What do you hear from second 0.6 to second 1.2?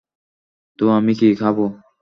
তো আমি